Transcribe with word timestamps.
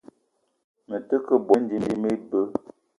Me 0.87 0.97
te 1.07 1.15
ke 1.27 1.35
bot 1.47 1.61
mendim 1.69 2.05
ibeu. 2.17 2.47